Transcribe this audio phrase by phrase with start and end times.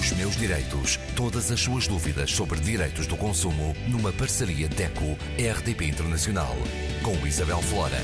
[0.00, 0.96] Os meus direitos.
[1.14, 6.56] Todas as suas dúvidas sobre direitos do consumo numa parceria DECO-RDP Internacional.
[7.02, 7.98] Com Isabel Flora.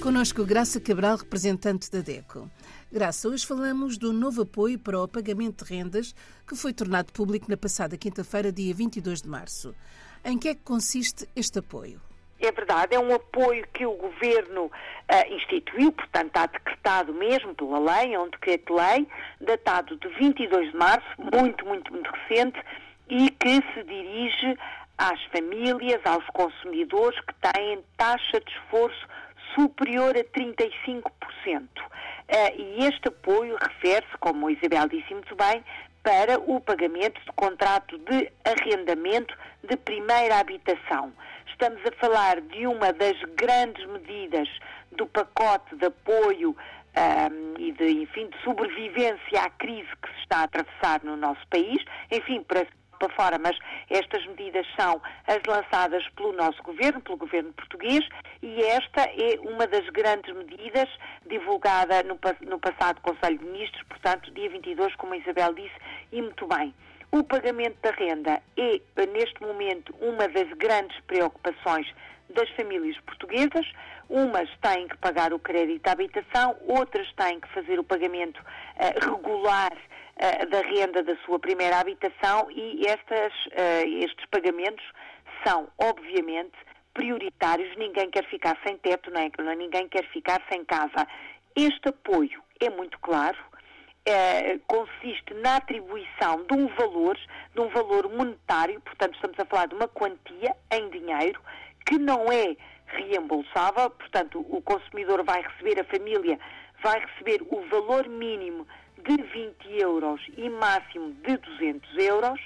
[0.00, 2.48] Conosco Graça Cabral, representante da DECO.
[2.92, 6.14] Graça, hoje falamos do novo apoio para o pagamento de rendas
[6.46, 9.74] que foi tornado público na passada quinta-feira, dia 22 de março.
[10.24, 12.00] Em que é que consiste este apoio?
[12.44, 17.78] É verdade, é um apoio que o Governo uh, instituiu, portanto está decretado mesmo pela
[17.78, 19.06] lei, é um decreto-lei,
[19.40, 22.60] datado de 22 de março, muito, muito, muito recente,
[23.08, 24.58] e que se dirige
[24.98, 29.06] às famílias, aos consumidores que têm taxa de esforço
[29.54, 31.04] superior a 35%.
[31.06, 31.62] Uh,
[32.58, 35.62] e este apoio refere-se, como a Isabel disse muito bem,
[36.02, 41.12] para o pagamento de contrato de arrendamento de primeira habitação.
[41.62, 44.48] Estamos a falar de uma das grandes medidas
[44.96, 50.38] do pacote de apoio um, e de, enfim, de sobrevivência à crise que se está
[50.38, 51.80] a atravessar no nosso país.
[52.10, 52.66] Enfim, para
[52.98, 53.56] para fora, mas
[53.90, 58.00] estas medidas são as lançadas pelo nosso governo, pelo governo português,
[58.40, 60.88] e esta é uma das grandes medidas
[61.26, 65.74] divulgada no, no passado Conselho de Ministros, portanto, dia 22, como a Isabel disse,
[66.12, 66.72] e muito bem.
[67.12, 71.86] O pagamento da renda é, neste momento, uma das grandes preocupações
[72.30, 73.70] das famílias portuguesas.
[74.08, 79.10] Umas têm que pagar o crédito à habitação, outras têm que fazer o pagamento uh,
[79.14, 84.84] regular uh, da renda da sua primeira habitação e estas, uh, estes pagamentos
[85.46, 86.56] são, obviamente,
[86.94, 87.76] prioritários.
[87.76, 89.54] Ninguém quer ficar sem teto, não é?
[89.54, 91.06] ninguém quer ficar sem casa.
[91.54, 93.38] Este apoio é muito claro,
[94.04, 97.16] é, consiste na atribuição de um valor,
[97.54, 101.40] de um valor monetário, portanto estamos a falar de uma quantia em dinheiro
[101.86, 106.38] que não é reembolsável, portanto o consumidor vai receber, a família
[106.82, 108.66] vai receber o valor mínimo
[109.04, 112.40] de 20 euros e máximo de 200 euros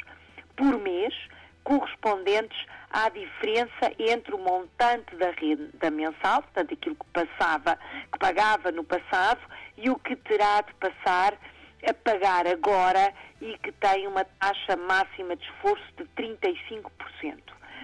[0.57, 1.15] por mês,
[1.65, 2.59] correspondentes
[2.91, 7.79] à diferença entre o montante da renda mensal, portanto aquilo que passava,
[8.13, 9.41] que pagava no passado,
[9.77, 11.35] e o que terá de passar
[11.89, 16.91] a pagar agora e que tem uma taxa máxima de esforço de 35%.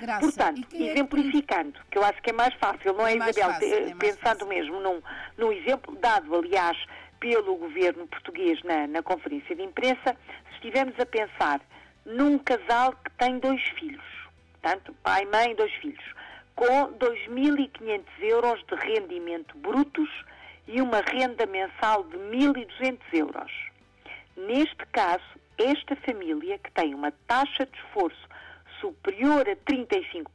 [0.00, 0.20] Graça.
[0.20, 3.50] Portanto, é exemplificando, que eu acho que é mais fácil, não é, é Isabel?
[3.50, 4.48] Fácil, é Pensando fácil.
[4.48, 5.00] mesmo num,
[5.38, 6.76] num exemplo dado, aliás,
[7.20, 10.16] pelo governo português na, na conferência de imprensa,
[10.48, 11.60] se estivermos a pensar
[12.04, 14.02] num casal que tem dois filhos,
[14.62, 16.04] portanto, pai, mãe, dois filhos,
[16.54, 20.08] com 2.500 euros de rendimento brutos
[20.68, 23.52] e uma renda mensal de 1.200 euros.
[24.36, 25.24] Neste caso,
[25.58, 28.28] esta família que tem uma taxa de esforço
[28.80, 30.26] superior a 35%,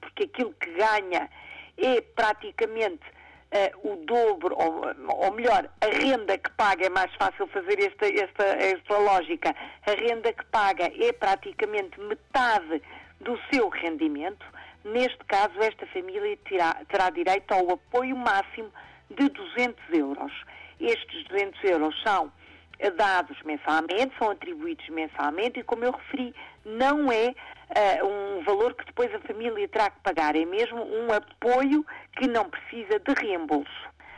[0.00, 1.28] porque aquilo que ganha
[1.76, 3.04] é praticamente
[3.52, 4.82] uh, o dobro, ou,
[5.24, 9.54] ou, melhor, a renda que paga, é mais fácil fazer esta, esta, esta lógica,
[9.86, 12.82] a renda que paga é praticamente metade
[13.20, 14.44] do seu rendimento.
[14.84, 18.70] Neste caso, esta família terá, terá direito ao apoio máximo
[19.10, 20.32] de 200 euros.
[20.78, 22.30] Estes 200 euros são
[22.96, 26.34] dados mensalmente, são atribuídos mensalmente e, como eu referi,
[26.64, 27.34] não é
[28.00, 31.84] uh, um valor que depois a família terá que pagar, é mesmo um apoio
[32.16, 33.70] que não precisa de reembolso.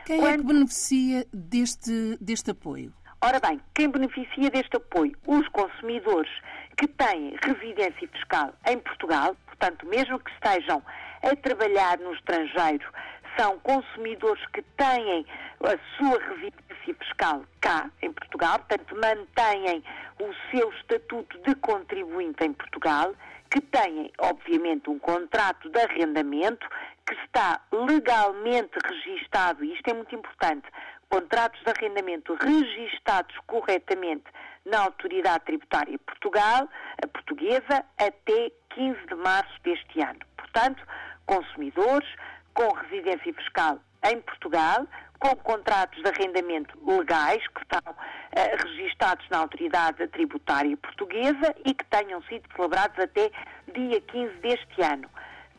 [0.05, 0.33] Quem Quando...
[0.33, 2.93] é que beneficia deste, deste apoio?
[3.21, 5.13] Ora bem, quem beneficia deste apoio?
[5.27, 6.31] Os consumidores
[6.77, 10.81] que têm residência fiscal em Portugal, portanto, mesmo que estejam
[11.21, 12.89] a trabalhar no estrangeiro,
[13.37, 15.25] são consumidores que têm
[15.61, 19.83] a sua residência fiscal cá, em Portugal, portanto, mantêm
[20.21, 23.13] o seu estatuto de contribuinte em Portugal
[23.51, 26.65] que têm, obviamente, um contrato de arrendamento
[27.05, 30.67] que está legalmente registado, e isto é muito importante,
[31.09, 34.25] contratos de arrendamento registados corretamente
[34.65, 36.69] na Autoridade Tributária Portugal,
[37.13, 40.19] portuguesa, até 15 de março deste ano.
[40.37, 40.83] Portanto,
[41.25, 42.07] consumidores
[42.53, 44.87] com residência fiscal em Portugal,
[45.19, 51.85] com contratos de arrendamento legais que estão uh, registados na autoridade tributária portuguesa e que
[51.85, 53.29] tenham sido celebrados até
[53.73, 55.09] dia 15 deste ano.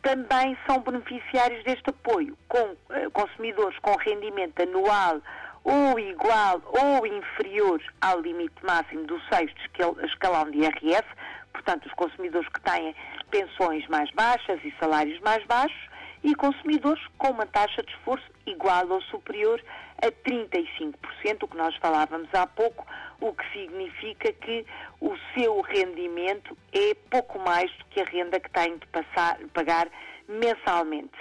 [0.02, 5.20] Também são beneficiários deste apoio, com uh, consumidores com rendimento anual
[5.62, 9.60] ou igual ou inferior ao limite máximo do sexto
[10.04, 11.06] escalão de IRS,
[11.52, 12.94] portanto, os consumidores que têm
[13.30, 15.89] pensões mais baixas e salários mais baixos,
[16.22, 19.62] e consumidores com uma taxa de esforço igual ou superior
[20.02, 20.94] a 35%,
[21.42, 22.86] o que nós falávamos há pouco,
[23.20, 24.64] o que significa que
[25.00, 29.88] o seu rendimento é pouco mais do que a renda que tem de passar, pagar
[30.28, 31.16] mensalmente.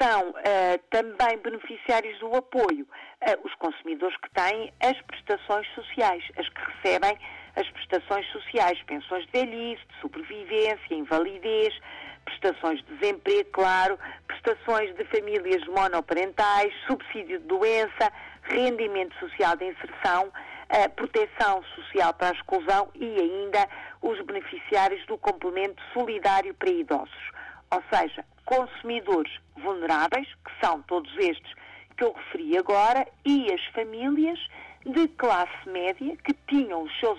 [0.00, 0.34] São uh,
[0.90, 7.16] também beneficiários do apoio uh, os consumidores que têm as prestações sociais, as que recebem
[7.56, 11.78] as prestações sociais, pensões de velhice, de sobrevivência, invalidez,
[12.24, 13.98] prestações de desemprego, claro,
[14.44, 18.12] prestações de famílias monoparentais, subsídio de doença,
[18.42, 23.66] rendimento social de inserção, uh, proteção social para a exclusão e ainda
[24.02, 27.30] os beneficiários do complemento solidário para idosos.
[27.70, 31.54] Ou seja, consumidores vulneráveis, que são todos estes
[31.96, 34.38] que eu referi agora, e as famílias
[34.84, 37.18] de classe média que tinham os seus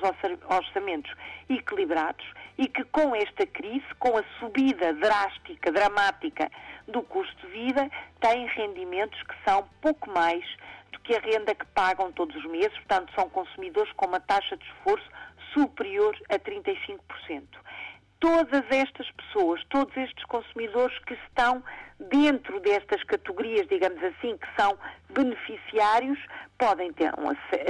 [0.50, 1.12] orçamentos
[1.50, 2.26] equilibrados
[2.58, 6.50] e que com esta crise, com a subida drástica, dramática
[6.88, 7.90] do custo de vida,
[8.20, 10.44] têm rendimentos que são pouco mais
[10.92, 14.56] do que a renda que pagam todos os meses, portanto são consumidores com uma taxa
[14.56, 15.10] de esforço
[15.54, 17.44] superior a 35%
[18.20, 21.64] todas estas pessoas, todos estes consumidores que estão
[22.00, 24.78] dentro destas categorias, digamos assim, que são
[25.10, 26.20] beneficiários,
[26.58, 27.12] podem ter,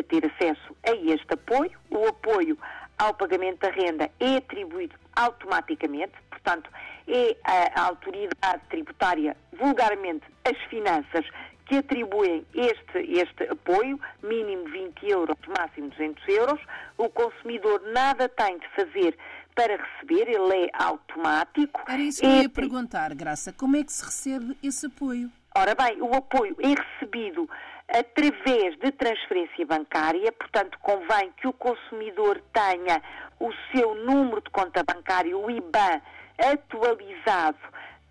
[0.08, 1.72] ter acesso a este apoio.
[1.90, 2.58] O apoio
[2.98, 6.70] ao pagamento da renda é atribuído automaticamente, portanto,
[7.08, 11.26] é a autoridade tributária, vulgarmente as finanças,
[11.66, 16.62] que atribuem este, este apoio, mínimo 20 euros, máximo 200 euros.
[16.98, 19.18] O consumidor nada tem de fazer
[19.56, 21.82] para receber, ele é automático.
[21.88, 23.54] Era isso que eu ia perguntar, Graça.
[23.54, 25.32] Como é que se recebe esse apoio?
[25.58, 27.50] Ora bem, o apoio é recebido
[27.88, 33.02] através de transferência bancária, portanto, convém que o consumidor tenha
[33.40, 36.02] o seu número de conta bancária, o IBAN,
[36.38, 37.58] atualizado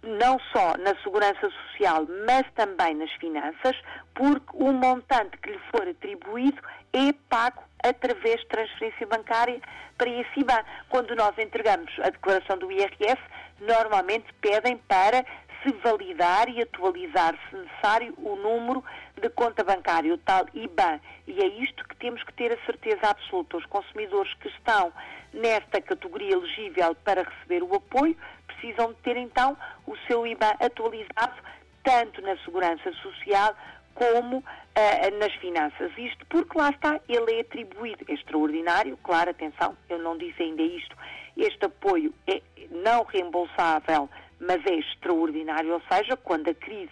[0.06, 3.76] não só na segurança social, mas também nas finanças,
[4.14, 6.60] porque o montante que lhe for atribuído
[6.92, 9.60] é pago através de transferência bancária
[9.98, 10.64] para esse IBAN.
[10.88, 13.20] Quando nós entregamos a declaração do IRS,
[13.60, 15.24] normalmente pedem para
[15.62, 18.84] se validar e atualizar, se necessário, o número
[19.20, 21.00] de conta bancária, o tal IBAN.
[21.26, 23.56] E é isto que temos que ter a certeza absoluta.
[23.56, 24.92] Os consumidores que estão
[25.32, 28.16] nesta categoria elegível para receber o apoio
[28.64, 29.56] precisam de ter então
[29.86, 31.34] o seu IBAN atualizado,
[31.82, 33.54] tanto na segurança social
[33.94, 35.92] como uh, nas finanças.
[35.98, 40.96] Isto porque lá está, ele é atribuído extraordinário, claro, atenção, eu não disse ainda isto,
[41.36, 42.40] este apoio é
[42.70, 44.08] não reembolsável,
[44.40, 46.90] mas é extraordinário, ou seja, quando a crise,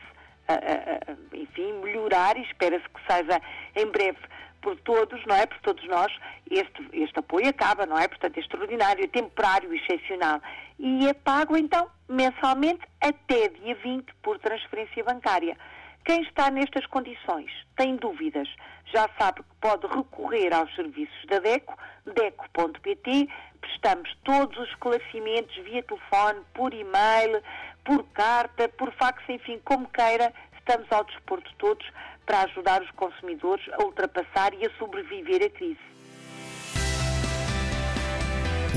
[0.48, 3.40] uh, uh, enfim, melhorar, e espera-se que seja
[3.76, 4.18] em breve
[4.62, 5.44] por todos, não é?
[5.44, 6.10] Por todos nós,
[6.50, 8.08] este, este apoio acaba, não é?
[8.08, 10.40] Portanto, é extraordinário, é temporário, excepcional.
[10.78, 15.56] E é pago, então, mensalmente, até dia 20 por transferência bancária.
[16.04, 18.48] Quem está nestas condições tem dúvidas,
[18.92, 21.76] já sabe que pode recorrer aos serviços da DECO,
[22.06, 23.28] deco.pt,
[23.60, 27.40] prestamos todos os esclarecimentos via telefone, por e-mail,
[27.84, 30.32] por carta, por fax, enfim, como queira,
[30.72, 31.86] estamos ao dispor de todos
[32.24, 35.78] para ajudar os consumidores a ultrapassar e a sobreviver à crise.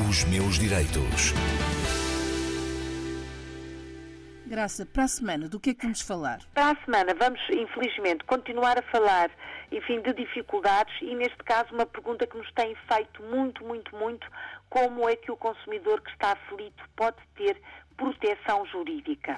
[0.10, 1.34] Os meus direitos.
[4.46, 6.40] Graça, para a semana, do que é que vamos falar?
[6.54, 9.32] Para a semana vamos, infelizmente, continuar a falar,
[9.72, 14.28] enfim, de dificuldades e, neste caso, uma pergunta que nos tem feito muito, muito, muito,
[14.70, 17.60] como é que o consumidor que está aflito pode ter
[17.96, 19.38] proteção jurídica.